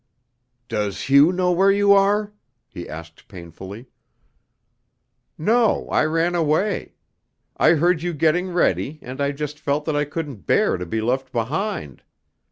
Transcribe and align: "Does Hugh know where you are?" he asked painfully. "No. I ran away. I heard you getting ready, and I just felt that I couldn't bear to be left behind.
"Does 0.67 1.01
Hugh 1.03 1.31
know 1.31 1.51
where 1.51 1.69
you 1.71 1.93
are?" 1.93 2.33
he 2.67 2.89
asked 2.89 3.27
painfully. 3.27 3.85
"No. 5.37 5.87
I 5.91 6.05
ran 6.05 6.33
away. 6.33 6.95
I 7.57 7.73
heard 7.75 8.01
you 8.01 8.11
getting 8.15 8.49
ready, 8.51 8.97
and 9.03 9.21
I 9.21 9.31
just 9.31 9.59
felt 9.59 9.85
that 9.85 9.95
I 9.95 10.05
couldn't 10.05 10.47
bear 10.47 10.77
to 10.77 10.87
be 10.87 11.01
left 11.01 11.31
behind. 11.31 12.01